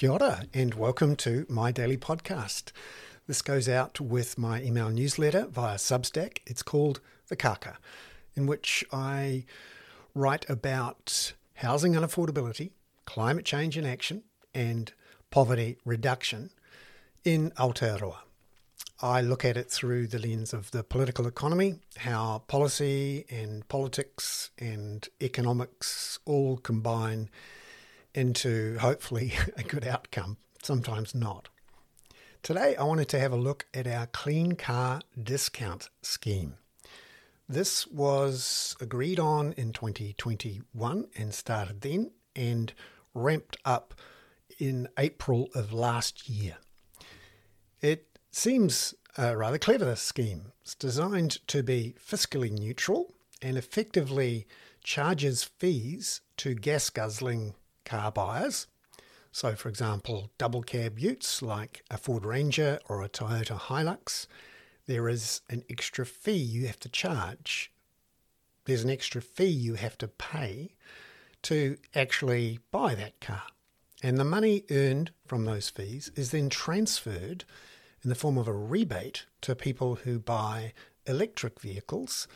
Kia 0.00 0.12
ora, 0.12 0.46
and 0.54 0.72
welcome 0.72 1.14
to 1.16 1.44
my 1.50 1.70
daily 1.70 1.98
podcast. 1.98 2.72
This 3.26 3.42
goes 3.42 3.68
out 3.68 4.00
with 4.00 4.38
my 4.38 4.62
email 4.62 4.88
newsletter 4.88 5.44
via 5.44 5.76
Substack. 5.76 6.38
It's 6.46 6.62
called 6.62 7.00
The 7.28 7.36
Kaka, 7.36 7.76
in 8.34 8.46
which 8.46 8.82
I 8.94 9.44
write 10.14 10.48
about 10.48 11.34
housing 11.56 11.92
unaffordability, 11.92 12.70
climate 13.04 13.44
change 13.44 13.76
in 13.76 13.84
action, 13.84 14.22
and 14.54 14.90
poverty 15.30 15.76
reduction 15.84 16.48
in 17.22 17.50
Aotearoa. 17.58 18.20
I 19.02 19.20
look 19.20 19.44
at 19.44 19.58
it 19.58 19.70
through 19.70 20.06
the 20.06 20.18
lens 20.18 20.54
of 20.54 20.70
the 20.70 20.82
political 20.82 21.26
economy, 21.26 21.74
how 21.98 22.44
policy 22.48 23.26
and 23.28 23.68
politics 23.68 24.50
and 24.58 25.06
economics 25.20 26.18
all 26.24 26.56
combine 26.56 27.28
into 28.14 28.78
hopefully 28.78 29.32
a 29.56 29.62
good 29.62 29.86
outcome, 29.86 30.36
sometimes 30.62 31.14
not. 31.14 31.48
Today, 32.42 32.74
I 32.76 32.84
wanted 32.84 33.08
to 33.10 33.20
have 33.20 33.32
a 33.32 33.36
look 33.36 33.66
at 33.74 33.86
our 33.86 34.06
Clean 34.06 34.52
Car 34.52 35.02
Discount 35.22 35.90
Scheme. 36.00 36.54
This 37.48 37.86
was 37.86 38.76
agreed 38.80 39.18
on 39.20 39.52
in 39.54 39.72
2021 39.72 41.08
and 41.16 41.34
started 41.34 41.80
then 41.80 42.12
and 42.34 42.72
ramped 43.12 43.56
up 43.64 43.94
in 44.58 44.88
April 44.98 45.48
of 45.54 45.72
last 45.72 46.28
year. 46.28 46.56
It 47.80 48.06
seems 48.30 48.94
a 49.18 49.36
rather 49.36 49.58
clever 49.58 49.96
scheme. 49.96 50.52
It's 50.62 50.74
designed 50.74 51.46
to 51.48 51.62
be 51.62 51.94
fiscally 51.98 52.50
neutral 52.50 53.14
and 53.42 53.58
effectively 53.58 54.46
charges 54.84 55.44
fees 55.44 56.20
to 56.38 56.54
gas 56.54 56.88
guzzling 56.90 57.54
car 57.90 58.12
buyers. 58.12 58.68
So, 59.32 59.56
for 59.56 59.68
example, 59.68 60.30
double 60.38 60.62
cab 60.62 60.98
utes 60.98 61.42
like 61.42 61.82
a 61.90 61.98
Ford 61.98 62.24
Ranger 62.24 62.78
or 62.88 63.02
a 63.02 63.08
Toyota 63.08 63.58
Hilux, 63.58 64.26
there 64.86 65.08
is 65.08 65.40
an 65.50 65.64
extra 65.68 66.06
fee 66.06 66.32
you 66.32 66.66
have 66.68 66.78
to 66.80 66.88
charge. 66.88 67.72
There's 68.64 68.84
an 68.84 68.90
extra 68.90 69.20
fee 69.20 69.46
you 69.66 69.74
have 69.74 69.98
to 69.98 70.08
pay 70.08 70.74
to 71.42 71.76
actually 71.94 72.60
buy 72.70 72.94
that 72.94 73.20
car. 73.20 73.42
And 74.02 74.18
the 74.18 74.24
money 74.24 74.64
earned 74.70 75.10
from 75.26 75.44
those 75.44 75.68
fees 75.68 76.12
is 76.14 76.30
then 76.30 76.48
transferred 76.48 77.44
in 78.02 78.08
the 78.08 78.14
form 78.16 78.38
of 78.38 78.46
a 78.48 78.52
rebate 78.52 79.26
to 79.42 79.54
people 79.56 79.96
who 79.96 80.18
buy 80.20 80.72
electric 81.06 81.60
vehicles, 81.60 82.28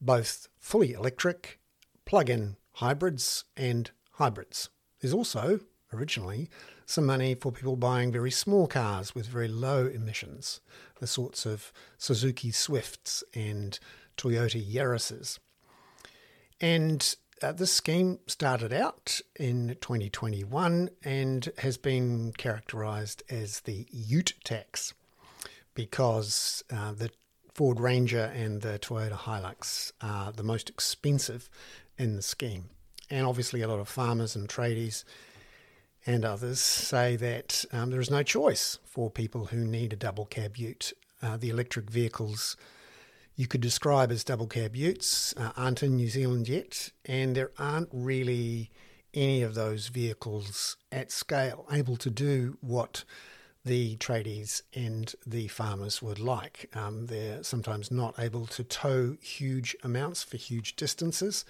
both 0.00 0.48
fully 0.58 0.92
electric, 0.92 1.60
plug 2.06 2.30
in 2.30 2.56
hybrids, 2.72 3.44
and 3.56 3.90
hybrids. 4.12 4.70
There's 5.00 5.14
also, 5.14 5.60
originally, 5.92 6.48
some 6.86 7.06
money 7.06 7.34
for 7.34 7.52
people 7.52 7.76
buying 7.76 8.12
very 8.12 8.30
small 8.30 8.66
cars 8.66 9.14
with 9.14 9.26
very 9.26 9.48
low 9.48 9.86
emissions, 9.86 10.60
the 11.00 11.06
sorts 11.06 11.44
of 11.44 11.72
Suzuki 11.98 12.50
Swifts 12.50 13.22
and 13.34 13.78
Toyota 14.16 14.62
Yaris's. 14.62 15.38
And 16.60 17.14
uh, 17.42 17.52
this 17.52 17.72
scheme 17.72 18.18
started 18.26 18.72
out 18.72 19.20
in 19.38 19.76
2021 19.80 20.88
and 21.04 21.50
has 21.58 21.76
been 21.76 22.32
characterised 22.32 23.22
as 23.28 23.60
the 23.60 23.86
Ute 23.90 24.34
tax 24.44 24.94
because 25.74 26.64
uh, 26.72 26.92
the 26.92 27.10
Ford 27.52 27.80
Ranger 27.80 28.32
and 28.34 28.62
the 28.62 28.78
Toyota 28.78 29.18
Hilux 29.18 29.92
are 30.00 30.32
the 30.32 30.42
most 30.42 30.70
expensive 30.70 31.50
in 31.98 32.16
the 32.16 32.22
scheme. 32.22 32.70
And 33.10 33.26
obviously, 33.26 33.62
a 33.62 33.68
lot 33.68 33.78
of 33.78 33.88
farmers 33.88 34.34
and 34.34 34.48
tradies 34.48 35.04
and 36.06 36.24
others 36.24 36.60
say 36.60 37.16
that 37.16 37.64
um, 37.72 37.90
there 37.90 38.00
is 38.00 38.10
no 38.10 38.22
choice 38.22 38.78
for 38.84 39.10
people 39.10 39.46
who 39.46 39.64
need 39.64 39.92
a 39.92 39.96
double 39.96 40.24
cab 40.24 40.56
ute. 40.56 40.92
Uh, 41.22 41.36
the 41.36 41.50
electric 41.50 41.90
vehicles 41.90 42.56
you 43.36 43.46
could 43.46 43.60
describe 43.60 44.10
as 44.10 44.24
double 44.24 44.46
cab 44.46 44.74
utes 44.74 45.34
uh, 45.36 45.52
aren't 45.56 45.82
in 45.82 45.96
New 45.96 46.08
Zealand 46.08 46.48
yet, 46.48 46.90
and 47.04 47.36
there 47.36 47.52
aren't 47.58 47.90
really 47.92 48.70
any 49.12 49.42
of 49.42 49.54
those 49.54 49.88
vehicles 49.88 50.76
at 50.90 51.10
scale 51.10 51.66
able 51.70 51.96
to 51.96 52.10
do 52.10 52.56
what 52.60 53.04
the 53.64 53.96
tradies 53.96 54.62
and 54.74 55.14
the 55.26 55.48
farmers 55.48 56.00
would 56.00 56.20
like. 56.20 56.70
Um, 56.74 57.06
they're 57.06 57.42
sometimes 57.42 57.90
not 57.90 58.14
able 58.18 58.46
to 58.46 58.62
tow 58.62 59.16
huge 59.20 59.76
amounts 59.82 60.22
for 60.22 60.36
huge 60.36 60.76
distances, 60.76 61.44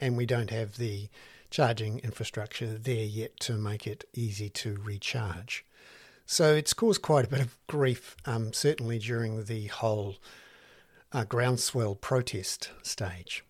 and 0.00 0.16
we 0.16 0.26
don't 0.26 0.50
have 0.50 0.76
the 0.76 1.08
charging 1.50 1.98
infrastructure 2.00 2.78
there 2.78 3.04
yet 3.04 3.38
to 3.40 3.54
make 3.54 3.86
it 3.86 4.04
easy 4.14 4.48
to 4.48 4.76
recharge. 4.82 5.64
So 6.26 6.54
it's 6.54 6.72
caused 6.72 7.02
quite 7.02 7.24
a 7.24 7.28
bit 7.28 7.40
of 7.40 7.58
grief, 7.66 8.16
um, 8.24 8.52
certainly 8.52 8.98
during 9.00 9.44
the 9.44 9.66
whole 9.66 10.16
uh, 11.12 11.24
groundswell 11.24 11.96
protest 11.96 12.70
stage. 12.82 13.44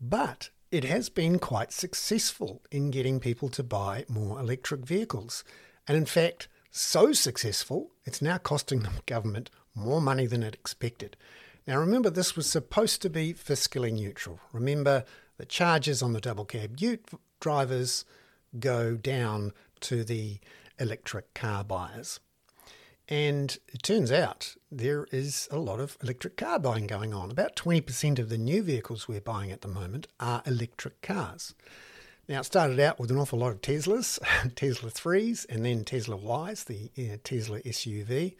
But 0.00 0.50
it 0.70 0.84
has 0.84 1.08
been 1.08 1.40
quite 1.40 1.72
successful 1.72 2.62
in 2.70 2.90
getting 2.90 3.18
people 3.18 3.48
to 3.50 3.64
buy 3.64 4.04
more 4.08 4.38
electric 4.38 4.86
vehicles. 4.86 5.42
And 5.88 5.96
in 5.96 6.06
fact, 6.06 6.46
so 6.70 7.12
successful, 7.12 7.90
it's 8.04 8.22
now 8.22 8.38
costing 8.38 8.80
the 8.84 8.90
government 9.06 9.50
more 9.74 10.00
money 10.00 10.26
than 10.26 10.44
it 10.44 10.54
expected. 10.54 11.16
Now, 11.66 11.78
remember, 11.78 12.10
this 12.10 12.36
was 12.36 12.48
supposed 12.48 13.02
to 13.02 13.10
be 13.10 13.34
fiscally 13.34 13.92
neutral. 13.92 14.40
Remember, 14.52 15.04
the 15.40 15.46
charges 15.46 16.02
on 16.02 16.12
the 16.12 16.20
double 16.20 16.44
cab 16.44 16.78
ute 16.80 17.02
drivers 17.40 18.04
go 18.58 18.94
down 18.94 19.52
to 19.80 20.04
the 20.04 20.38
electric 20.78 21.32
car 21.32 21.64
buyers. 21.64 22.20
And 23.08 23.58
it 23.68 23.82
turns 23.82 24.12
out 24.12 24.54
there 24.70 25.08
is 25.10 25.48
a 25.50 25.58
lot 25.58 25.80
of 25.80 25.96
electric 26.02 26.36
car 26.36 26.58
buying 26.58 26.86
going 26.86 27.14
on. 27.14 27.30
About 27.30 27.56
20% 27.56 28.18
of 28.18 28.28
the 28.28 28.36
new 28.36 28.62
vehicles 28.62 29.08
we're 29.08 29.22
buying 29.22 29.50
at 29.50 29.62
the 29.62 29.68
moment 29.68 30.08
are 30.20 30.42
electric 30.44 31.00
cars. 31.00 31.54
Now, 32.28 32.40
it 32.40 32.44
started 32.44 32.78
out 32.78 33.00
with 33.00 33.10
an 33.10 33.16
awful 33.16 33.38
lot 33.38 33.50
of 33.50 33.62
Teslas, 33.62 34.20
Tesla 34.54 34.90
3s, 34.90 35.46
and 35.48 35.64
then 35.64 35.84
Tesla 35.84 36.50
Ys, 36.50 36.64
the 36.64 36.90
uh, 36.98 37.16
Tesla 37.24 37.60
SUV. 37.62 38.36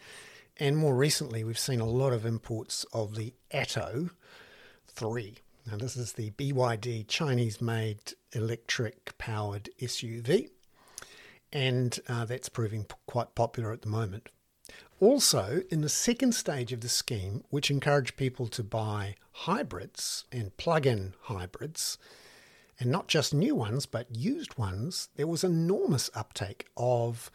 And 0.59 0.77
more 0.77 0.94
recently, 0.94 1.44
we've 1.44 1.59
seen 1.59 1.81
a 1.81 1.87
lot 1.87 2.12
of 2.12 2.27
imports 2.27 2.84
of 2.93 3.16
the 3.16 3.33
Atto 3.50 4.10
3. 4.87 5.39
Now, 5.66 5.76
this 5.76 5.97
is 5.97 6.12
the 6.12 6.31
BYD 6.32 7.06
Chinese 7.06 7.60
made 7.60 8.15
electric 8.32 9.16
powered 9.19 9.69
SUV, 9.81 10.48
and 11.53 11.98
uh, 12.09 12.25
that's 12.25 12.48
proving 12.48 12.84
p- 12.84 12.94
quite 13.06 13.34
popular 13.34 13.72
at 13.72 13.82
the 13.82 13.88
moment. 13.88 14.31
Also, 15.00 15.62
in 15.71 15.81
the 15.81 15.88
second 15.88 16.34
stage 16.34 16.72
of 16.72 16.81
the 16.81 16.88
scheme, 16.88 17.44
which 17.50 17.71
encouraged 17.71 18.16
people 18.16 18.47
to 18.48 18.62
buy 18.62 19.16
hybrids 19.32 20.25
and 20.32 20.56
plug 20.56 20.87
in 20.87 21.15
hybrids, 21.22 21.98
and 22.78 22.91
not 22.91 23.09
just 23.09 23.34
new 23.34 23.54
ones, 23.54 23.87
but 23.87 24.15
used 24.15 24.56
ones, 24.56 25.09
there 25.16 25.27
was 25.27 25.44
enormous 25.44 26.10
uptake 26.15 26.66
of 26.77 27.31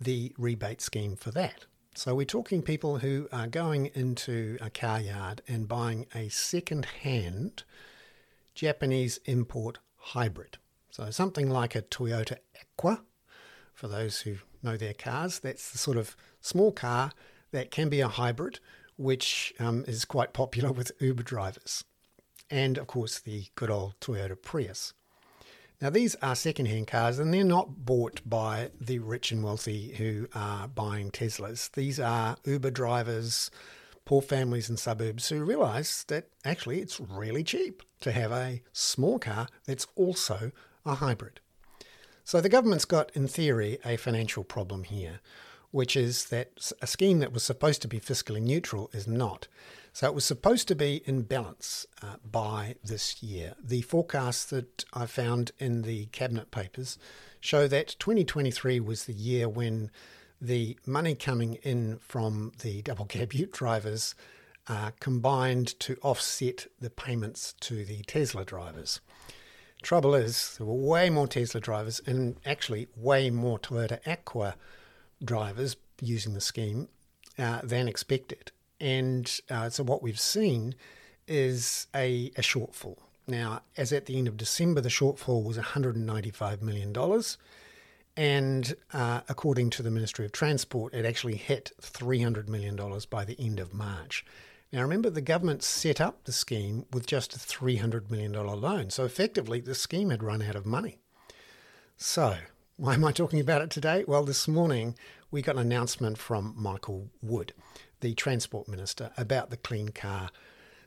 the 0.00 0.34
rebate 0.36 0.80
scheme 0.80 1.16
for 1.16 1.30
that. 1.30 1.64
So 1.94 2.14
we're 2.14 2.24
talking 2.24 2.62
people 2.62 2.98
who 2.98 3.28
are 3.32 3.46
going 3.46 3.90
into 3.94 4.56
a 4.62 4.70
car 4.70 4.98
yard 4.98 5.42
and 5.46 5.68
buying 5.68 6.06
a 6.14 6.30
second 6.30 6.86
hand 6.86 7.64
Japanese 8.54 9.20
import 9.26 9.78
hybrid. 9.96 10.56
So 10.90 11.10
something 11.10 11.50
like 11.50 11.74
a 11.74 11.82
Toyota 11.82 12.36
Aqua, 12.58 13.02
for 13.74 13.88
those 13.88 14.22
who 14.22 14.36
know 14.62 14.78
their 14.78 14.94
cars, 14.94 15.38
that's 15.40 15.70
the 15.70 15.76
sort 15.76 15.98
of 15.98 16.16
small 16.40 16.72
car 16.72 17.12
that 17.50 17.70
can 17.70 17.90
be 17.90 18.00
a 18.00 18.08
hybrid, 18.08 18.58
which 18.96 19.52
um, 19.60 19.84
is 19.86 20.06
quite 20.06 20.32
popular 20.32 20.72
with 20.72 20.92
Uber 20.98 21.22
drivers. 21.22 21.84
And 22.50 22.78
of 22.78 22.86
course, 22.86 23.18
the 23.20 23.48
good 23.54 23.70
old 23.70 24.00
Toyota 24.00 24.40
Prius. 24.40 24.94
Now, 25.82 25.90
these 25.90 26.14
are 26.22 26.36
second-hand 26.36 26.86
cars 26.86 27.18
and 27.18 27.34
they're 27.34 27.42
not 27.42 27.84
bought 27.84 28.20
by 28.24 28.70
the 28.80 29.00
rich 29.00 29.32
and 29.32 29.42
wealthy 29.42 29.94
who 29.94 30.28
are 30.32 30.68
buying 30.68 31.10
Teslas. 31.10 31.72
These 31.72 31.98
are 31.98 32.36
Uber 32.44 32.70
drivers, 32.70 33.50
poor 34.04 34.22
families 34.22 34.70
in 34.70 34.76
suburbs 34.76 35.28
who 35.28 35.42
realise 35.42 36.04
that 36.04 36.28
actually 36.44 36.80
it's 36.80 37.00
really 37.00 37.42
cheap 37.42 37.82
to 37.98 38.12
have 38.12 38.30
a 38.30 38.62
small 38.72 39.18
car 39.18 39.48
that's 39.66 39.88
also 39.96 40.52
a 40.86 40.94
hybrid. 40.94 41.40
So 42.22 42.40
the 42.40 42.48
government's 42.48 42.84
got, 42.84 43.10
in 43.16 43.26
theory, 43.26 43.78
a 43.84 43.96
financial 43.96 44.44
problem 44.44 44.84
here, 44.84 45.18
which 45.72 45.96
is 45.96 46.26
that 46.26 46.70
a 46.80 46.86
scheme 46.86 47.18
that 47.18 47.32
was 47.32 47.42
supposed 47.42 47.82
to 47.82 47.88
be 47.88 47.98
fiscally 47.98 48.40
neutral 48.40 48.88
is 48.92 49.08
not. 49.08 49.48
So 49.94 50.06
it 50.06 50.14
was 50.14 50.24
supposed 50.24 50.68
to 50.68 50.74
be 50.74 51.02
in 51.04 51.22
balance 51.22 51.86
uh, 52.02 52.16
by 52.24 52.76
this 52.82 53.22
year. 53.22 53.54
The 53.62 53.82
forecasts 53.82 54.46
that 54.46 54.84
I 54.94 55.04
found 55.04 55.52
in 55.58 55.82
the 55.82 56.06
cabinet 56.06 56.50
papers 56.50 56.98
show 57.40 57.68
that 57.68 57.96
2023 57.98 58.80
was 58.80 59.04
the 59.04 59.12
year 59.12 59.50
when 59.50 59.90
the 60.40 60.78
money 60.86 61.14
coming 61.14 61.54
in 61.62 61.98
from 61.98 62.52
the 62.62 62.80
double 62.82 63.04
cab 63.04 63.34
ute 63.34 63.52
drivers 63.52 64.14
uh, 64.66 64.92
combined 64.98 65.78
to 65.80 65.96
offset 66.02 66.66
the 66.80 66.90
payments 66.90 67.52
to 67.60 67.84
the 67.84 68.02
Tesla 68.02 68.44
drivers. 68.44 69.00
Trouble 69.82 70.14
is, 70.14 70.56
there 70.56 70.66
were 70.66 70.74
way 70.74 71.10
more 71.10 71.26
Tesla 71.26 71.60
drivers 71.60 72.00
and 72.06 72.36
actually 72.46 72.88
way 72.96 73.28
more 73.28 73.58
Toyota 73.58 73.98
Aqua 74.06 74.54
drivers 75.22 75.76
using 76.00 76.32
the 76.32 76.40
scheme 76.40 76.88
uh, 77.38 77.60
than 77.62 77.88
expected. 77.88 78.52
And 78.82 79.40
uh, 79.48 79.70
so 79.70 79.84
what 79.84 80.02
we've 80.02 80.18
seen 80.18 80.74
is 81.28 81.86
a, 81.94 82.32
a 82.36 82.42
shortfall. 82.42 82.98
Now, 83.28 83.62
as 83.76 83.92
at 83.92 84.06
the 84.06 84.18
end 84.18 84.26
of 84.26 84.36
December, 84.36 84.80
the 84.80 84.88
shortfall 84.88 85.44
was 85.44 85.56
$195 85.56 86.60
million. 86.60 86.92
And 88.16 88.74
uh, 88.92 89.20
according 89.28 89.70
to 89.70 89.84
the 89.84 89.90
Ministry 89.92 90.24
of 90.24 90.32
Transport, 90.32 90.94
it 90.94 91.06
actually 91.06 91.36
hit 91.36 91.70
$300 91.80 92.48
million 92.48 92.76
by 93.08 93.24
the 93.24 93.36
end 93.38 93.60
of 93.60 93.72
March. 93.72 94.26
Now, 94.72 94.82
remember, 94.82 95.10
the 95.10 95.20
government 95.20 95.62
set 95.62 96.00
up 96.00 96.24
the 96.24 96.32
scheme 96.32 96.84
with 96.92 97.06
just 97.06 97.36
a 97.36 97.38
$300 97.38 98.10
million 98.10 98.32
loan. 98.32 98.90
So 98.90 99.04
effectively, 99.04 99.60
the 99.60 99.76
scheme 99.76 100.10
had 100.10 100.24
run 100.24 100.42
out 100.42 100.56
of 100.56 100.66
money. 100.66 100.98
So, 101.96 102.36
why 102.76 102.94
am 102.94 103.04
I 103.04 103.12
talking 103.12 103.38
about 103.38 103.62
it 103.62 103.70
today? 103.70 104.02
Well, 104.08 104.24
this 104.24 104.48
morning 104.48 104.96
we 105.30 105.40
got 105.40 105.54
an 105.54 105.60
announcement 105.62 106.18
from 106.18 106.54
Michael 106.56 107.10
Wood, 107.22 107.52
the 108.02 108.12
Transport 108.14 108.68
Minister, 108.68 109.10
about 109.16 109.48
the 109.48 109.56
Clean 109.56 109.88
Car 109.88 110.30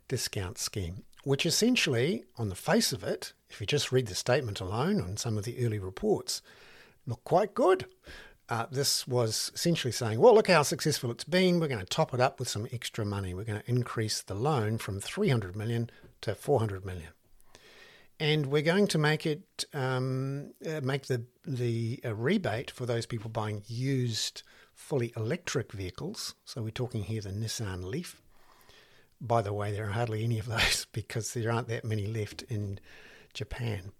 Discount 0.07 0.59
Scheme, 0.59 1.03
which 1.23 1.45
essentially, 1.45 2.23
on 2.37 2.49
the 2.49 2.55
face 2.55 2.93
of 2.93 3.03
it, 3.03 3.33
if 3.49 3.59
you 3.59 3.65
just 3.65 3.91
read 3.91 4.07
the 4.07 4.15
statement 4.15 4.59
alone 4.59 4.99
and 4.99 5.17
some 5.17 5.37
of 5.37 5.43
the 5.43 5.65
early 5.65 5.79
reports, 5.79 6.43
look 7.07 7.23
quite 7.23 7.55
good. 7.55 7.85
Uh, 8.47 8.67
this 8.69 9.07
was 9.07 9.51
essentially 9.55 9.91
saying, 9.91 10.19
well, 10.19 10.35
look 10.35 10.49
how 10.49 10.61
successful 10.61 11.09
it's 11.09 11.23
been. 11.23 11.59
We're 11.59 11.67
going 11.67 11.79
to 11.79 11.85
top 11.85 12.13
it 12.13 12.19
up 12.19 12.37
with 12.37 12.47
some 12.47 12.67
extra 12.71 13.03
money. 13.03 13.33
We're 13.33 13.43
going 13.43 13.61
to 13.61 13.69
increase 13.69 14.21
the 14.21 14.35
loan 14.35 14.77
from 14.77 14.99
300 14.99 15.55
million 15.55 15.89
to 16.21 16.35
400 16.35 16.85
million. 16.85 17.09
And 18.19 18.45
we're 18.45 18.61
going 18.61 18.87
to 18.87 18.97
make 18.97 19.25
it 19.25 19.65
um, 19.73 20.51
uh, 20.65 20.79
make 20.81 21.07
the 21.07 21.23
the 21.45 21.99
uh, 22.05 22.15
rebate 22.15 22.71
for 22.71 22.85
those 22.85 23.05
people 23.05 23.29
buying 23.29 23.63
used 23.67 24.43
fully 24.75 25.13
electric 25.15 25.71
vehicles. 25.71 26.35
So 26.43 26.61
we're 26.61 26.69
talking 26.69 27.03
here 27.03 27.21
the 27.21 27.29
Nissan 27.29 27.83
Leaf. 27.83 28.21
By 29.19 29.41
the 29.41 29.53
way, 29.53 29.71
there 29.71 29.85
are 29.85 29.93
hardly 29.93 30.23
any 30.23 30.37
of 30.37 30.45
those 30.47 30.85
because 30.91 31.33
there 31.33 31.51
aren't 31.51 31.69
that 31.69 31.85
many 31.85 32.05
left 32.05 32.43
in 32.43 32.79
Japan. 33.33 33.91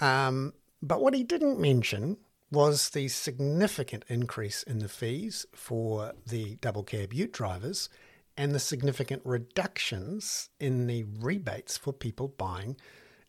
Um, 0.00 0.52
but 0.82 1.00
what 1.00 1.14
he 1.14 1.22
didn't 1.22 1.58
mention 1.58 2.18
was 2.50 2.90
the 2.90 3.08
significant 3.08 4.04
increase 4.08 4.62
in 4.62 4.80
the 4.80 4.88
fees 4.88 5.46
for 5.54 6.12
the 6.26 6.56
double 6.56 6.84
cab 6.84 7.12
ute 7.12 7.32
drivers 7.32 7.88
and 8.36 8.52
the 8.52 8.60
significant 8.60 9.22
reductions 9.24 10.50
in 10.60 10.86
the 10.86 11.04
rebates 11.20 11.76
for 11.76 11.92
people 11.92 12.28
buying 12.28 12.76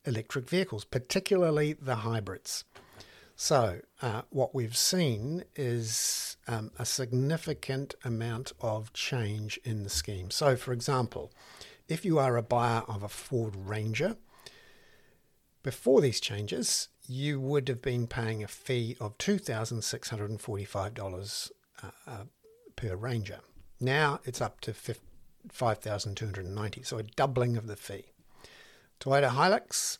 electric 0.05 0.49
vehicles, 0.49 0.83
particularly 0.83 1.73
the 1.73 1.97
hybrids. 1.97 2.63
So, 3.35 3.81
uh, 4.01 4.21
what 4.29 4.55
we've 4.55 4.77
seen 4.77 5.43
is 5.55 6.37
um, 6.47 6.71
a 6.79 6.85
significant 6.85 7.95
amount 8.03 8.53
of 8.61 8.93
change 8.93 9.59
in 9.65 9.83
the 9.83 9.89
scheme. 9.89 10.31
So, 10.31 10.55
for 10.55 10.71
example, 10.71 11.33
if 11.89 12.05
you 12.05 12.17
are 12.17 12.37
a 12.37 12.41
buyer 12.41 12.83
of 12.87 13.03
a 13.03 13.09
Ford 13.09 13.55
Ranger, 13.57 14.15
before 15.63 15.99
these 15.99 16.21
changes, 16.21 16.87
you 17.07 17.39
would 17.39 17.67
have 17.67 17.81
been 17.81 18.05
paying 18.07 18.43
a 18.43 18.47
fee 18.47 18.97
of 18.99 19.17
$2,645 19.17 21.51
uh, 21.83 21.87
uh, 22.07 22.23
per 22.75 22.95
Ranger. 22.95 23.39
Now 23.79 24.19
it's 24.23 24.41
up 24.41 24.59
to 24.61 24.73
5290 24.73 26.83
so 26.83 26.97
a 26.97 27.03
doubling 27.03 27.55
of 27.57 27.67
the 27.67 27.75
fee. 27.75 28.05
Toyota 28.99 29.29
Hilux 29.29 29.99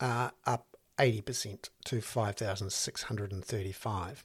uh, 0.00 0.28
up 0.46 0.71
80% 0.98 1.70
to 1.86 2.00
5635 2.00 4.24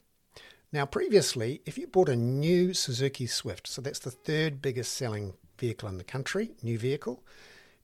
Now, 0.72 0.86
previously, 0.86 1.62
if 1.66 1.78
you 1.78 1.86
bought 1.86 2.08
a 2.08 2.16
new 2.16 2.74
Suzuki 2.74 3.26
Swift, 3.26 3.66
so 3.66 3.82
that's 3.82 3.98
the 3.98 4.10
third 4.10 4.60
biggest 4.60 4.94
selling 4.94 5.34
vehicle 5.58 5.88
in 5.88 5.98
the 5.98 6.04
country, 6.04 6.52
new 6.62 6.78
vehicle, 6.78 7.24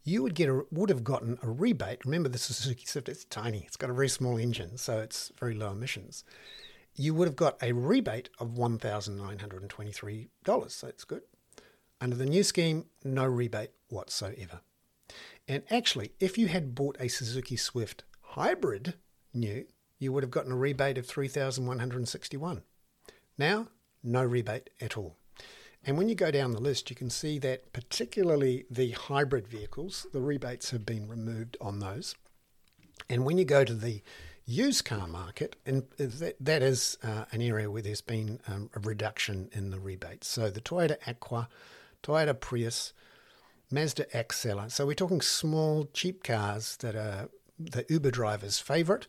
you 0.05 0.23
would 0.23 0.35
get 0.35 0.51
a, 0.51 0.63
would 0.71 0.91
have 0.91 1.03
gotten 1.03 1.39
a 1.43 1.49
rebate. 1.49 2.05
Remember, 2.05 2.29
the 2.29 2.39
Suzuki 2.39 2.85
Swift 2.85 3.09
it's 3.09 3.25
tiny; 3.25 3.65
it's 3.67 3.77
got 3.77 3.91
a 3.91 3.95
very 3.95 4.09
small 4.09 4.37
engine, 4.37 4.77
so 4.77 4.99
it's 4.99 5.33
very 5.41 5.55
low 5.55 5.73
emissions. 5.73 6.25
You 6.95 7.15
would 7.15 7.27
have 7.27 7.37
got 7.37 7.61
a 7.63 7.73
rebate 7.73 8.29
of 8.39 8.59
one 8.59 8.79
thousand 8.79 9.17
nine 9.17 9.39
hundred 9.39 9.63
and 9.63 9.71
twenty-three 9.71 10.29
dollars. 10.45 10.75
So 10.75 10.89
it's 10.89 11.05
good. 11.05 11.23
Under 12.01 12.17
the 12.17 12.27
new 12.27 12.43
scheme, 12.43 12.87
no 13.03 13.25
rebate 13.25 13.71
whatsoever. 13.89 14.61
And 15.49 15.63
actually, 15.71 16.13
if 16.21 16.37
you 16.37 16.49
had 16.49 16.75
bought 16.75 16.97
a 17.01 17.09
Suzuki 17.09 17.57
Swift 17.57 18.05
hybrid 18.35 18.95
new, 19.33 19.67
you 19.99 20.13
would 20.13 20.23
have 20.23 20.31
gotten 20.31 20.53
a 20.53 20.57
rebate 20.57 20.99
of 20.99 21.07
three 21.07 21.29
thousand 21.29 21.67
one 21.67 21.79
hundred 21.79 21.99
and 21.99 22.09
sixty-one. 22.09 22.63
Now, 23.39 23.69
no 24.03 24.23
rebate 24.23 24.71
at 24.81 24.97
all. 24.97 25.17
And 25.87 25.99
when 25.99 26.09
you 26.09 26.15
go 26.15 26.31
down 26.31 26.53
the 26.53 26.61
list, 26.61 26.91
you 26.91 26.97
can 26.97 27.11
see 27.11 27.39
that 27.41 27.73
particularly 27.73 28.65
the 28.71 28.93
hybrid 28.93 29.47
vehicles, 29.47 30.07
the 30.13 30.21
rebates 30.21 30.71
have 30.71 30.87
been 30.87 31.09
removed 31.09 31.57
on 31.61 31.79
those. 31.79 32.15
And 33.09 33.25
when 33.25 33.39
you 33.39 33.45
go 33.45 33.65
to 33.65 33.75
the 33.75 34.03
used 34.47 34.85
car 34.85 35.07
market, 35.07 35.57
and 35.67 35.85
that, 35.99 36.37
that 36.41 36.63
is 36.63 36.97
uh, 37.03 37.25
an 37.33 37.43
area 37.43 37.71
where 37.71 37.83
there's 37.83 38.01
been 38.01 38.41
um, 38.49 38.71
a 38.75 38.81
reduction 38.81 39.49
in 39.53 39.71
the 39.71 39.79
rebates. 39.79 40.27
So 40.27 40.51
the 40.51 40.61
Toyota 40.61 40.97
Aqua, 41.07 41.49
Toyota 42.03 42.39
Prius, 42.39 42.93
Mazda 43.71 44.07
Axela. 44.15 44.71
So 44.71 44.87
we're 44.87 44.95
talking 44.95 45.21
small, 45.21 45.89
cheap 45.93 46.25
cars 46.25 46.77
that 46.79 46.95
are 46.95 47.29
the 47.59 47.85
Uber 47.89 48.11
driver's 48.11 48.59
favourite 48.59 49.07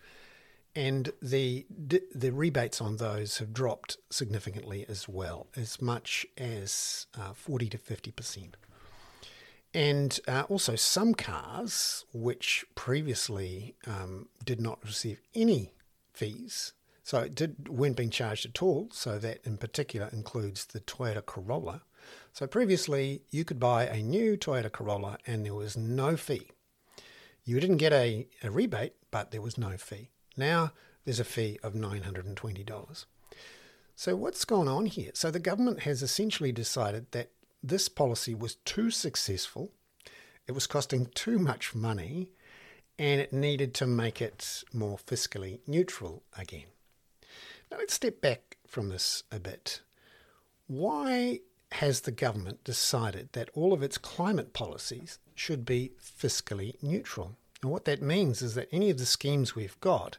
and 0.75 1.11
the 1.21 1.65
the 2.13 2.31
rebates 2.31 2.81
on 2.81 2.97
those 2.97 3.37
have 3.37 3.53
dropped 3.53 3.97
significantly 4.09 4.85
as 4.89 5.07
well, 5.07 5.47
as 5.55 5.81
much 5.81 6.25
as 6.37 7.07
uh, 7.17 7.33
forty 7.33 7.69
to 7.69 7.77
fifty 7.77 8.11
percent. 8.11 8.57
And 9.73 10.19
uh, 10.27 10.43
also, 10.47 10.75
some 10.75 11.13
cars 11.13 12.05
which 12.13 12.65
previously 12.75 13.75
um, 13.85 14.29
did 14.43 14.61
not 14.61 14.79
receive 14.83 15.21
any 15.33 15.73
fees, 16.13 16.73
so 17.03 17.19
it 17.19 17.35
did, 17.35 17.67
weren't 17.67 17.97
being 17.97 18.09
charged 18.09 18.45
at 18.45 18.61
all. 18.61 18.87
So 18.91 19.19
that, 19.19 19.39
in 19.43 19.57
particular, 19.57 20.09
includes 20.13 20.65
the 20.65 20.79
Toyota 20.79 21.25
Corolla. 21.25 21.83
So 22.31 22.47
previously, 22.47 23.23
you 23.31 23.43
could 23.43 23.59
buy 23.59 23.85
a 23.85 24.01
new 24.01 24.37
Toyota 24.37 24.71
Corolla 24.71 25.17
and 25.25 25.45
there 25.45 25.53
was 25.53 25.75
no 25.75 26.15
fee. 26.15 26.51
You 27.45 27.59
didn't 27.59 27.77
get 27.77 27.93
a, 27.93 28.27
a 28.43 28.49
rebate, 28.49 28.93
but 29.11 29.31
there 29.31 29.41
was 29.41 29.57
no 29.57 29.77
fee. 29.77 30.09
Now 30.35 30.73
there's 31.05 31.19
a 31.19 31.23
fee 31.23 31.59
of 31.63 31.73
$920. 31.73 33.05
So, 33.95 34.15
what's 34.15 34.43
gone 34.43 34.67
on 34.67 34.87
here? 34.87 35.11
So, 35.13 35.31
the 35.31 35.39
government 35.39 35.81
has 35.81 36.01
essentially 36.01 36.51
decided 36.51 37.11
that 37.11 37.29
this 37.63 37.87
policy 37.87 38.35
was 38.35 38.55
too 38.55 38.91
successful, 38.91 39.71
it 40.47 40.51
was 40.51 40.67
costing 40.67 41.07
too 41.15 41.39
much 41.39 41.73
money, 41.73 42.31
and 42.99 43.21
it 43.21 43.31
needed 43.31 43.73
to 43.75 43.87
make 43.87 44.21
it 44.21 44.63
more 44.73 44.97
fiscally 44.97 45.59
neutral 45.65 46.23
again. 46.37 46.65
Now, 47.71 47.77
let's 47.77 47.93
step 47.93 48.21
back 48.21 48.57
from 48.67 48.89
this 48.89 49.23
a 49.31 49.39
bit. 49.39 49.81
Why 50.67 51.39
has 51.73 52.01
the 52.01 52.11
government 52.11 52.63
decided 52.63 53.29
that 53.33 53.49
all 53.53 53.73
of 53.73 53.83
its 53.83 53.97
climate 53.97 54.53
policies 54.53 55.19
should 55.33 55.65
be 55.65 55.91
fiscally 56.01 56.81
neutral? 56.81 57.37
And 57.61 57.71
what 57.71 57.85
that 57.85 58.01
means 58.01 58.41
is 58.41 58.55
that 58.55 58.69
any 58.71 58.89
of 58.89 58.97
the 58.97 59.05
schemes 59.05 59.55
we've 59.55 59.79
got 59.79 60.17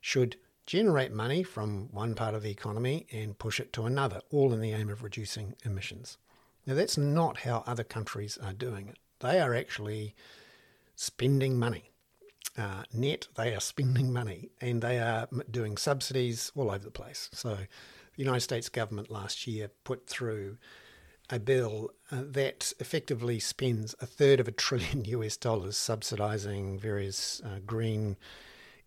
should 0.00 0.36
generate 0.66 1.12
money 1.12 1.42
from 1.42 1.88
one 1.90 2.14
part 2.14 2.34
of 2.34 2.42
the 2.42 2.50
economy 2.50 3.06
and 3.12 3.38
push 3.38 3.58
it 3.58 3.72
to 3.72 3.84
another, 3.84 4.20
all 4.30 4.52
in 4.52 4.60
the 4.60 4.72
aim 4.72 4.88
of 4.88 5.02
reducing 5.02 5.54
emissions. 5.64 6.18
Now, 6.66 6.74
that's 6.74 6.96
not 6.96 7.38
how 7.38 7.64
other 7.66 7.84
countries 7.84 8.38
are 8.38 8.52
doing 8.52 8.88
it. 8.88 8.98
They 9.20 9.40
are 9.40 9.54
actually 9.54 10.14
spending 10.94 11.58
money. 11.58 11.90
Uh, 12.56 12.84
net, 12.92 13.28
they 13.36 13.54
are 13.54 13.60
spending 13.72 14.12
money 14.12 14.50
and 14.60 14.82
they 14.82 14.98
are 14.98 15.28
doing 15.50 15.76
subsidies 15.76 16.52
all 16.54 16.70
over 16.70 16.84
the 16.84 16.90
place. 16.90 17.28
So, 17.32 17.54
the 17.54 18.22
United 18.22 18.40
States 18.40 18.68
government 18.68 19.10
last 19.10 19.46
year 19.46 19.70
put 19.84 20.06
through 20.06 20.58
a 21.30 21.38
bill 21.38 21.90
uh, 22.10 22.22
that 22.22 22.72
effectively 22.78 23.38
spends 23.38 23.94
a 24.00 24.06
third 24.06 24.40
of 24.40 24.48
a 24.48 24.52
trillion 24.52 25.04
US 25.06 25.36
dollars 25.36 25.76
subsidizing 25.76 26.78
various 26.78 27.40
uh, 27.44 27.58
green 27.64 28.16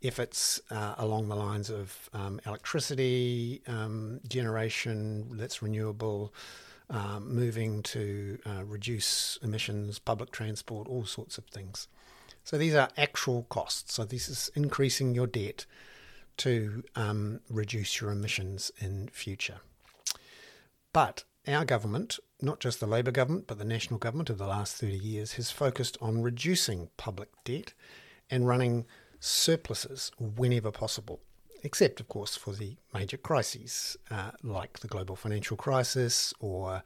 efforts 0.04 0.62
uh, 0.70 0.96
along 0.98 1.28
the 1.28 1.36
lines 1.36 1.70
of 1.70 2.10
um, 2.14 2.40
electricity 2.46 3.62
um, 3.68 4.20
generation 4.28 5.38
that's 5.38 5.62
renewable, 5.62 6.34
um, 6.90 7.34
moving 7.34 7.82
to 7.82 8.38
uh, 8.46 8.64
reduce 8.64 9.40
emissions, 9.42 9.98
public 9.98 10.32
transport, 10.32 10.88
all 10.88 11.06
sorts 11.06 11.38
of 11.38 11.46
things. 11.46 11.88
So 12.44 12.58
these 12.58 12.76
are 12.76 12.90
actual 12.96 13.44
costs. 13.50 13.96
So 13.96 14.06
this 14.06 14.30
is 14.30 14.52
increasing 14.56 15.16
your 15.16 15.28
debt 15.28 15.66
to 16.38 16.84
um, 16.96 17.40
reduce 17.50 18.00
your 18.00 18.12
emissions 18.12 18.72
in 18.78 19.08
future. 19.08 19.62
But 20.94 21.24
our 21.48 21.66
government, 21.66 22.20
not 22.42 22.60
just 22.60 22.80
the 22.80 22.88
Labour 22.88 23.12
government, 23.12 23.48
but 23.48 23.58
the 23.58 23.66
national 23.66 24.00
government 24.00 24.30
of 24.30 24.38
the 24.38 24.48
last 24.48 24.76
30 24.78 24.98
years, 24.98 25.34
has 25.34 25.52
focused 25.52 25.98
on 26.02 26.22
reducing 26.22 26.90
public 26.98 27.30
debt 27.44 27.74
and 28.30 28.48
running 28.48 28.86
surpluses 29.20 30.12
whenever 30.20 30.72
possible, 30.72 31.20
except, 31.64 32.00
of 32.00 32.08
course, 32.08 32.36
for 32.36 32.54
the 32.54 32.78
major 32.94 33.18
crises 33.18 33.98
uh, 34.12 34.32
like 34.44 34.80
the 34.80 34.88
global 34.88 35.16
financial 35.16 35.58
crisis 35.58 36.34
or 36.40 36.84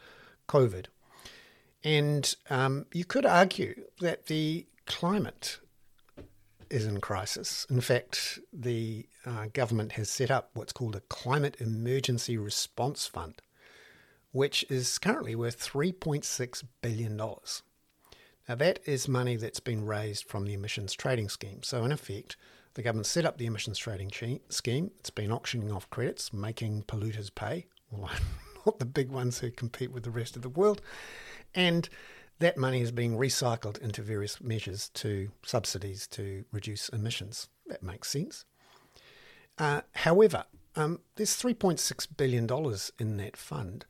COVID. 0.47 0.87
And 1.83 2.35
um, 2.49 2.85
you 2.93 3.05
could 3.05 3.25
argue 3.25 3.83
that 4.01 4.25
the 4.25 4.65
climate 4.85 5.59
is 6.69 6.85
in 6.85 7.01
crisis. 7.01 7.65
In 7.69 7.81
fact, 7.81 8.39
the 8.51 9.07
uh, 9.25 9.47
government 9.53 9.93
has 9.93 10.09
set 10.09 10.29
up 10.29 10.51
what's 10.53 10.73
called 10.73 10.95
a 10.95 11.01
Climate 11.01 11.57
Emergency 11.59 12.37
Response 12.37 13.07
Fund, 13.07 13.41
which 14.31 14.65
is 14.69 14.97
currently 14.97 15.35
worth 15.35 15.59
$3.6 15.59 16.63
billion. 16.81 17.17
Now, 17.17 18.55
that 18.55 18.79
is 18.85 19.07
money 19.07 19.35
that's 19.35 19.59
been 19.59 19.85
raised 19.85 20.25
from 20.25 20.45
the 20.45 20.53
emissions 20.53 20.93
trading 20.93 21.29
scheme. 21.29 21.61
So, 21.63 21.83
in 21.83 21.91
effect, 21.91 22.35
the 22.73 22.81
government 22.81 23.07
set 23.07 23.25
up 23.25 23.37
the 23.37 23.45
emissions 23.45 23.77
trading 23.77 24.11
scheme. 24.49 24.91
It's 24.99 25.09
been 25.09 25.31
auctioning 25.31 25.71
off 25.71 25.89
credits, 25.89 26.33
making 26.33 26.83
polluters 26.83 27.33
pay, 27.33 27.67
not 28.65 28.79
the 28.79 28.85
big 28.85 29.09
ones 29.09 29.39
who 29.39 29.51
compete 29.51 29.91
with 29.91 30.03
the 30.03 30.11
rest 30.11 30.35
of 30.35 30.41
the 30.41 30.49
world. 30.49 30.81
And 31.53 31.89
that 32.39 32.57
money 32.57 32.81
is 32.81 32.91
being 32.91 33.17
recycled 33.17 33.79
into 33.79 34.01
various 34.01 34.41
measures 34.41 34.89
to 34.95 35.29
subsidies 35.43 36.07
to 36.07 36.45
reduce 36.51 36.89
emissions. 36.89 37.49
That 37.67 37.83
makes 37.83 38.09
sense. 38.09 38.45
Uh, 39.57 39.81
however, 39.93 40.45
um, 40.75 40.99
there's 41.15 41.35
$3.6 41.35 42.07
billion 42.15 42.47
in 42.97 43.17
that 43.17 43.35
fund. 43.35 43.85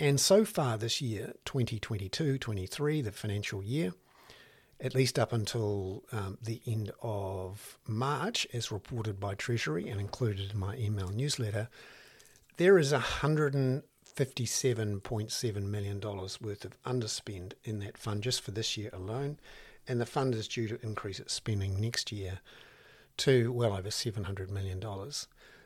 And 0.00 0.18
so 0.18 0.46
far 0.46 0.78
this 0.78 1.02
year, 1.02 1.34
2022 1.44 2.38
23, 2.38 3.02
the 3.02 3.12
financial 3.12 3.62
year, 3.62 3.92
at 4.80 4.94
least 4.94 5.18
up 5.18 5.30
until 5.30 6.04
um, 6.10 6.38
the 6.42 6.62
end 6.66 6.90
of 7.02 7.78
March, 7.86 8.46
as 8.54 8.72
reported 8.72 9.20
by 9.20 9.34
Treasury 9.34 9.90
and 9.90 10.00
included 10.00 10.52
in 10.52 10.58
my 10.58 10.74
email 10.76 11.10
newsletter, 11.10 11.68
there 12.56 12.78
is 12.78 12.92
100 12.92 13.82
$57.7 14.16 15.62
million 15.62 16.00
worth 16.00 16.64
of 16.64 16.82
underspend 16.82 17.52
in 17.64 17.78
that 17.78 17.96
fund 17.96 18.22
just 18.22 18.42
for 18.42 18.50
this 18.50 18.76
year 18.76 18.90
alone. 18.92 19.38
And 19.86 20.00
the 20.00 20.06
fund 20.06 20.34
is 20.34 20.48
due 20.48 20.68
to 20.68 20.82
increase 20.82 21.20
its 21.20 21.32
spending 21.32 21.80
next 21.80 22.10
year 22.10 22.40
to 23.18 23.52
well 23.52 23.72
over 23.72 23.88
$700 23.88 24.50
million. 24.50 24.82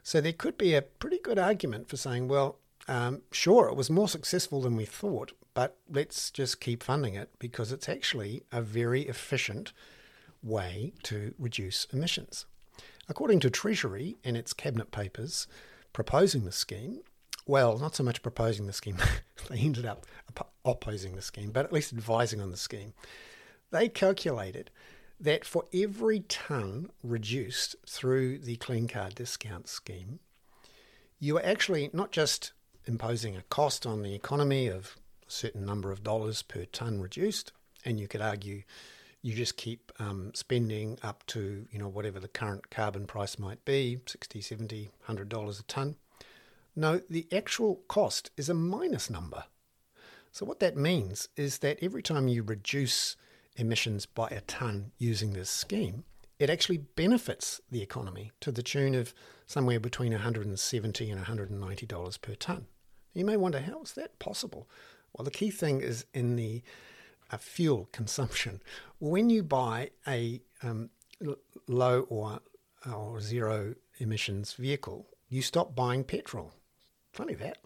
So 0.03 0.21
there 0.21 0.33
could 0.33 0.59
be 0.59 0.75
a 0.75 0.83
pretty 0.83 1.19
good 1.19 1.39
argument 1.39 1.89
for 1.89 1.97
saying, 1.97 2.29
well, 2.29 2.59
um, 2.89 3.23
sure, 3.33 3.69
it 3.69 3.77
was 3.77 3.91
more 3.91 4.09
successful 4.09 4.61
than 4.61 4.77
we 4.77 4.85
thought, 4.85 5.33
but 5.55 5.79
let's 5.89 6.31
just 6.31 6.61
keep 6.61 6.83
funding 6.83 7.15
it 7.15 7.31
because 7.39 7.73
it's 7.73 7.89
actually 7.89 8.43
a 8.53 8.61
very 8.61 9.03
efficient 9.03 9.73
way 10.43 10.93
to 11.05 11.35
reduce 11.39 11.87
emissions. 11.93 12.47
According 13.09 13.41
to 13.41 13.51
Treasury 13.51 14.17
and 14.25 14.37
its 14.37 14.53
cabinet 14.53 14.91
papers 14.91 15.47
proposing 15.93 16.45
the 16.45 16.53
scheme, 16.53 17.01
well, 17.47 17.79
not 17.79 17.95
so 17.95 18.03
much 18.03 18.23
proposing 18.23 18.67
the 18.67 18.73
scheme, 18.73 18.99
they 19.51 19.59
ended 19.59 19.87
up 19.87 20.07
opposing 20.65 21.15
the 21.15 21.23
scheme, 21.23 21.51
but 21.51 21.65
at 21.65 21.73
least 21.73 21.93
advising 21.93 22.41
on 22.41 22.51
the 22.51 22.57
scheme. 22.57 22.95
They 23.71 23.89
calculated 23.89 24.71
that 25.21 25.45
for 25.45 25.65
every 25.73 26.21
tonne 26.21 26.91
reduced 27.03 27.77
through 27.87 28.39
the 28.39 28.57
Clean 28.57 28.89
Car 28.89 29.11
Discount 29.15 29.69
Scheme, 29.69 30.21
you 31.19 31.37
are 31.39 31.45
actually 31.45 31.91
not 31.93 32.13
just 32.13 32.53
imposing 32.87 33.37
a 33.37 33.43
cost 33.43 33.87
on 33.87 34.03
the 34.03 34.15
economy 34.15 34.69
of 34.69 34.97
a 35.27 35.31
certain 35.31 35.65
number 35.65 35.91
of 35.91 36.03
dollars 36.03 36.43
per 36.43 36.65
tonne 36.67 37.01
reduced, 37.01 37.53
and 37.85 37.99
you 37.99 38.09
could 38.09 38.21
argue 38.21 38.63
you 39.23 39.35
just 39.35 39.57
keep 39.57 39.91
um, 39.99 40.33
spending 40.35 40.99
up 41.03 41.25
to 41.27 41.67
you 41.71 41.79
know 41.79 41.89
whatever 41.89 42.21
the 42.21 42.29
current 42.29 42.71
carbon 42.71 43.07
price 43.07 43.39
might 43.39 43.65
be 43.65 43.99
60 44.07 44.41
70 44.41 44.91
100 45.07 45.29
dollars 45.29 45.59
a 45.59 45.63
tonne 45.63 45.97
no, 46.77 47.01
the 47.09 47.27
actual 47.33 47.83
cost 47.87 48.31
is 48.37 48.49
a 48.49 48.55
minus 48.55 49.09
number. 49.09 49.45
So, 50.33 50.45
what 50.45 50.59
that 50.59 50.77
means 50.77 51.29
is 51.37 51.59
that 51.59 51.79
every 51.81 52.03
time 52.03 52.27
you 52.27 52.43
reduce 52.43 53.17
emissions 53.57 54.07
by 54.07 54.29
a 54.29 54.41
tonne 54.41 54.91
using 54.99 55.33
this 55.33 55.51
scheme, 55.51 56.05
it 56.41 56.51
actually 56.51 56.79
benefits 56.79 57.61
the 57.71 57.81
economy 57.81 58.33
to 58.41 58.51
the 58.51 58.63
tune 58.63 58.97
of 58.97 59.15
somewhere 59.47 59.79
between 59.79 60.11
170 60.11 61.11
and 61.11 61.25
$190 61.25 62.21
per 62.21 62.35
tonne. 62.35 62.67
You 63.15 63.25
may 63.25 63.37
wonder, 63.37 63.61
how 63.61 63.81
is 63.83 63.93
that 63.93 64.19
possible? 64.19 64.69
Well, 65.13 65.25
the 65.25 65.31
key 65.31 65.51
thing 65.51 65.81
is 65.81 66.05
in 66.13 66.37
the 66.37 66.63
uh, 67.31 67.37
fuel 67.37 67.89
consumption. 67.93 68.61
When 68.99 69.31
you 69.31 69.43
buy 69.43 69.91
a 70.07 70.41
um, 70.63 70.91
low 71.69 72.01
or, 72.09 72.41
or 72.93 73.21
zero 73.21 73.77
emissions 73.99 74.55
vehicle, 74.55 75.07
you 75.29 75.43
stop 75.43 75.75
buying 75.75 76.05
petrol. 76.05 76.53
Funny 77.13 77.35
that. 77.35 77.59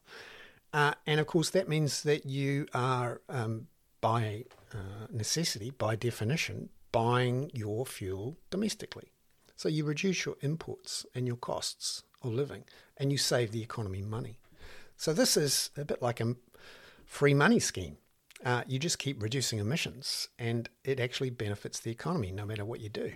Uh, 0.73 0.93
and 1.07 1.19
of 1.19 1.27
course, 1.27 1.49
that 1.51 1.69
means 1.69 2.03
that 2.03 2.27
you 2.27 2.67
are, 2.75 3.23
um, 3.31 3.69
by 4.03 4.45
uh, 4.75 5.07
necessity, 5.11 5.71
by 5.71 5.97
definition, 5.97 6.69
buying 6.93 7.51
your 7.55 7.87
fuel 7.87 8.37
domestically. 8.51 9.13
So 9.57 9.69
you 9.69 9.85
reduce 9.85 10.27
your 10.27 10.37
imports 10.43 11.07
and 11.15 11.27
your 11.27 11.37
costs 11.37 12.05
of 12.23 12.33
living, 12.33 12.65
and 12.99 13.11
you 13.11 13.19
save 13.19 13.51
the 13.51 13.63
economy 13.63 14.03
money. 14.03 14.39
So 14.99 15.13
this 15.13 15.37
is 15.37 15.71
a 15.77 15.85
bit 15.85 16.03
like 16.03 16.21
a 16.21 16.35
free 17.07 17.33
money 17.33 17.61
scheme. 17.61 17.99
Uh, 18.45 18.65
you 18.67 18.81
just 18.81 18.99
keep 18.99 19.23
reducing 19.23 19.61
emissions, 19.61 20.29
and 20.41 20.69
it 20.85 20.99
actually 20.99 21.31
benefits 21.31 21.79
the 21.79 21.93
economy 21.93 22.33
no 22.33 22.45
matter 22.45 22.65
what 22.65 22.81
you 22.81 22.89
do. 22.89 23.13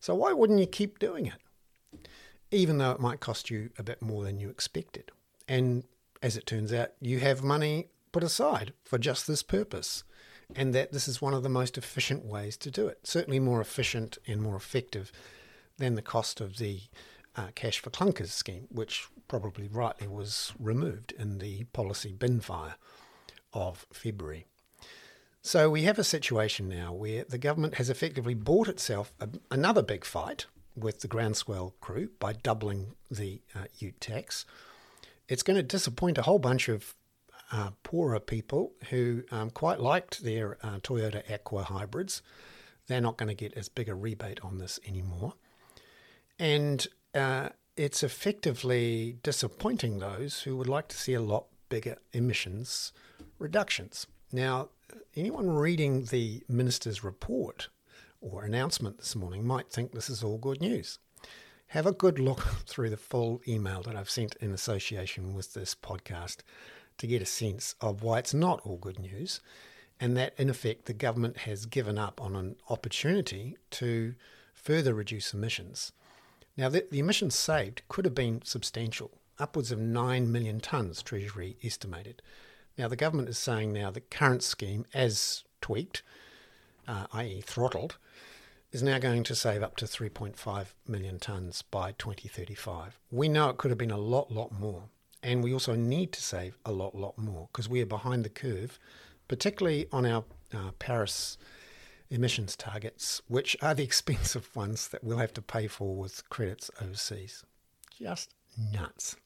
So 0.00 0.14
why 0.14 0.32
wouldn't 0.32 0.60
you 0.60 0.66
keep 0.66 0.98
doing 0.98 1.26
it? 1.26 2.08
Even 2.50 2.78
though 2.78 2.90
it 2.92 3.00
might 3.00 3.20
cost 3.20 3.50
you 3.50 3.68
a 3.78 3.82
bit 3.82 4.00
more 4.00 4.24
than 4.24 4.38
you 4.38 4.48
expected. 4.48 5.12
And 5.46 5.84
as 6.22 6.38
it 6.38 6.46
turns 6.46 6.72
out, 6.72 6.92
you 7.00 7.20
have 7.20 7.42
money 7.42 7.88
put 8.10 8.22
aside 8.22 8.72
for 8.82 8.98
just 8.98 9.26
this 9.26 9.42
purpose. 9.42 10.04
And 10.56 10.74
that 10.74 10.92
this 10.92 11.06
is 11.06 11.20
one 11.20 11.34
of 11.34 11.42
the 11.42 11.48
most 11.48 11.76
efficient 11.76 12.24
ways 12.24 12.56
to 12.58 12.70
do 12.70 12.86
it. 12.86 13.00
Certainly 13.02 13.40
more 13.40 13.60
efficient 13.60 14.16
and 14.26 14.40
more 14.40 14.56
effective 14.56 15.12
than 15.76 15.96
the 15.96 16.02
cost 16.02 16.40
of 16.40 16.56
the 16.56 16.80
uh, 17.36 17.48
cash 17.54 17.78
for 17.78 17.90
clunkers 17.90 18.28
scheme, 18.28 18.68
which 18.70 19.08
probably 19.28 19.68
rightly 19.68 20.06
was 20.06 20.52
removed 20.58 21.12
in 21.12 21.38
the 21.38 21.64
policy 21.72 22.12
bin 22.12 22.40
fire 22.40 22.76
of 23.52 23.86
February. 23.92 24.46
So 25.42 25.68
we 25.68 25.82
have 25.82 25.98
a 25.98 26.04
situation 26.04 26.68
now 26.68 26.92
where 26.92 27.24
the 27.24 27.38
government 27.38 27.74
has 27.74 27.90
effectively 27.90 28.34
bought 28.34 28.68
itself 28.68 29.12
a, 29.20 29.28
another 29.50 29.82
big 29.82 30.04
fight 30.04 30.46
with 30.74 31.00
the 31.00 31.08
groundswell 31.08 31.74
crew 31.80 32.08
by 32.18 32.32
doubling 32.32 32.94
the 33.10 33.42
uh, 33.54 33.64
ute 33.78 34.00
tax 34.00 34.44
it's 35.28 35.42
going 35.42 35.56
to 35.56 35.62
disappoint 35.62 36.18
a 36.18 36.22
whole 36.22 36.38
bunch 36.38 36.68
of 36.68 36.94
uh, 37.52 37.70
poorer 37.82 38.20
people 38.20 38.72
who 38.90 39.22
um, 39.30 39.50
quite 39.50 39.80
liked 39.80 40.22
their 40.22 40.58
uh, 40.62 40.78
Toyota 40.78 41.22
Aqua 41.30 41.64
hybrids. 41.64 42.22
They're 42.86 43.00
not 43.00 43.16
going 43.16 43.28
to 43.28 43.34
get 43.34 43.54
as 43.54 43.68
big 43.68 43.88
a 43.88 43.94
rebate 43.94 44.40
on 44.42 44.58
this 44.58 44.78
anymore. 44.86 45.34
And 46.38 46.86
uh, 47.14 47.50
it's 47.76 48.02
effectively 48.02 49.16
disappointing 49.22 49.98
those 49.98 50.42
who 50.42 50.56
would 50.56 50.68
like 50.68 50.88
to 50.88 50.96
see 50.96 51.14
a 51.14 51.20
lot 51.20 51.46
bigger 51.68 51.96
emissions 52.12 52.92
reductions. 53.38 54.06
Now, 54.32 54.68
anyone 55.16 55.50
reading 55.50 56.04
the 56.04 56.42
minister's 56.48 57.02
report 57.02 57.68
or 58.20 58.44
announcement 58.44 58.98
this 58.98 59.16
morning 59.16 59.46
might 59.46 59.70
think 59.70 59.92
this 59.92 60.08
is 60.08 60.22
all 60.22 60.38
good 60.38 60.60
news 60.60 60.98
have 61.74 61.86
a 61.86 61.92
good 61.92 62.20
look 62.20 62.38
through 62.66 62.88
the 62.88 62.96
full 62.96 63.40
email 63.48 63.82
that 63.82 63.96
I've 63.96 64.08
sent 64.08 64.36
in 64.36 64.52
association 64.52 65.34
with 65.34 65.54
this 65.54 65.74
podcast 65.74 66.38
to 66.98 67.06
get 67.08 67.20
a 67.20 67.26
sense 67.26 67.74
of 67.80 68.02
why 68.02 68.20
it's 68.20 68.32
not 68.32 68.60
all 68.64 68.76
good 68.76 69.00
news 69.00 69.40
and 69.98 70.16
that, 70.16 70.34
in 70.38 70.48
effect, 70.48 70.86
the 70.86 70.92
government 70.92 71.38
has 71.38 71.66
given 71.66 71.98
up 71.98 72.20
on 72.20 72.36
an 72.36 72.54
opportunity 72.68 73.56
to 73.70 74.14
further 74.52 74.94
reduce 74.94 75.34
emissions. 75.34 75.92
Now, 76.56 76.68
the, 76.68 76.86
the 76.90 77.00
emissions 77.00 77.34
saved 77.34 77.82
could 77.88 78.04
have 78.04 78.14
been 78.14 78.42
substantial, 78.44 79.10
upwards 79.38 79.72
of 79.72 79.78
9 79.78 80.30
million 80.30 80.60
tonnes, 80.60 81.02
Treasury 81.02 81.56
estimated. 81.62 82.22
Now, 82.78 82.88
the 82.88 82.96
government 82.96 83.28
is 83.28 83.38
saying 83.38 83.72
now 83.72 83.90
the 83.90 84.00
current 84.00 84.42
scheme, 84.42 84.86
as 84.94 85.44
tweaked, 85.60 86.02
uh, 86.86 87.06
i.e., 87.12 87.40
throttled, 87.40 87.96
is 88.72 88.82
now 88.82 88.98
going 88.98 89.22
to 89.22 89.34
save 89.34 89.62
up 89.62 89.76
to 89.76 89.84
3.5 89.84 90.66
million 90.86 91.18
tonnes 91.18 91.62
by 91.70 91.92
2035. 91.92 92.98
We 93.10 93.28
know 93.28 93.48
it 93.48 93.56
could 93.56 93.70
have 93.70 93.78
been 93.78 93.90
a 93.92 93.98
lot, 93.98 94.32
lot 94.32 94.52
more. 94.52 94.84
And 95.22 95.42
we 95.42 95.52
also 95.52 95.74
need 95.74 96.12
to 96.12 96.22
save 96.22 96.58
a 96.66 96.72
lot, 96.72 96.94
lot 96.94 97.16
more 97.16 97.48
because 97.50 97.68
we 97.68 97.80
are 97.80 97.86
behind 97.86 98.24
the 98.24 98.28
curve, 98.28 98.78
particularly 99.26 99.86
on 99.90 100.04
our 100.04 100.24
uh, 100.52 100.72
Paris 100.78 101.38
emissions 102.14 102.56
targets, 102.56 103.20
which 103.28 103.56
are 103.60 103.74
the 103.74 103.82
expensive 103.90 104.54
ones 104.54 104.88
that 104.88 105.02
we'll 105.04 105.18
have 105.18 105.34
to 105.34 105.42
pay 105.42 105.66
for 105.66 105.96
with 105.96 106.28
credits 106.30 106.70
overseas. 106.80 107.44
Just 107.98 108.34
nuts. 108.72 109.16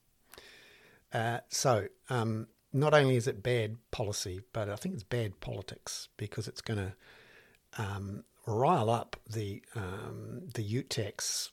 Uh, 1.12 1.40
so, 1.48 1.86
um, 2.10 2.48
not 2.72 2.92
only 2.92 3.16
is 3.16 3.26
it 3.26 3.42
bad 3.42 3.76
policy, 3.90 4.40
but 4.52 4.68
I 4.68 4.76
think 4.76 4.94
it's 4.94 5.04
bad 5.04 5.40
politics 5.40 6.08
because 6.16 6.48
it's 6.48 6.60
going 6.60 6.78
to 6.78 7.82
um, 7.82 8.24
rile 8.46 8.90
up 8.90 9.16
the 9.28 9.62
um, 9.74 10.42
the 10.54 10.62
ute 10.62 10.90
tax 10.90 11.50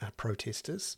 uh, 0.00 0.10
protesters 0.16 0.96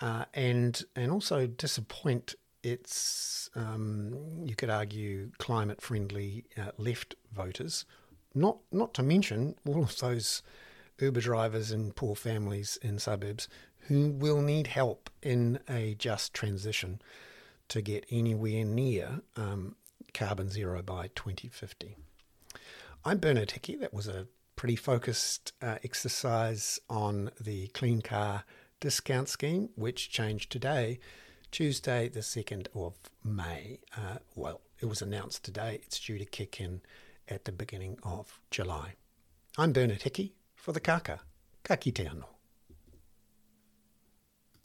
uh, 0.00 0.24
and 0.34 0.84
and 0.94 1.10
also 1.10 1.46
disappoint 1.46 2.34
its 2.62 3.50
um, 3.54 4.44
you 4.44 4.54
could 4.54 4.70
argue 4.70 5.30
climate 5.38 5.80
friendly 5.80 6.44
uh, 6.56 6.70
left 6.76 7.14
voters. 7.32 7.84
Not 8.38 8.58
not 8.70 8.94
to 8.94 9.02
mention 9.02 9.56
all 9.66 9.82
of 9.82 9.98
those 9.98 10.42
Uber 11.00 11.20
drivers 11.20 11.72
and 11.72 11.94
poor 11.96 12.14
families 12.14 12.78
in 12.82 13.00
suburbs 13.00 13.48
who 13.88 14.10
will 14.12 14.40
need 14.40 14.68
help 14.68 15.10
in 15.22 15.58
a 15.68 15.96
just 15.98 16.34
transition 16.34 17.02
to 17.66 17.82
get 17.82 18.06
anywhere 18.12 18.64
near 18.64 19.22
um, 19.34 19.74
carbon 20.14 20.50
zero 20.50 20.82
by 20.82 21.08
2050. 21.16 21.96
I'm 23.04 23.18
Bernard 23.18 23.50
Hickey. 23.50 23.74
That 23.74 23.92
was 23.92 24.06
a 24.06 24.28
pretty 24.54 24.76
focused 24.76 25.52
uh, 25.60 25.78
exercise 25.82 26.78
on 26.88 27.32
the 27.40 27.66
Clean 27.68 28.00
Car 28.00 28.44
Discount 28.78 29.28
Scheme, 29.28 29.70
which 29.74 30.10
changed 30.10 30.52
today, 30.52 31.00
Tuesday, 31.50 32.08
the 32.08 32.20
2nd 32.20 32.68
of 32.72 32.94
May. 33.24 33.80
Uh, 33.96 34.18
well, 34.36 34.60
it 34.80 34.86
was 34.86 35.02
announced 35.02 35.44
today. 35.44 35.80
It's 35.82 35.98
due 35.98 36.18
to 36.18 36.24
kick 36.24 36.60
in 36.60 36.82
at 37.30 37.44
the 37.44 37.52
beginning 37.52 37.98
of 38.02 38.40
July. 38.50 38.94
I'm 39.56 39.72
Bernard 39.72 40.02
Hickey 40.02 40.34
for 40.54 40.72
the 40.72 40.80
Kaka. 40.80 41.20
Ka. 41.64 41.76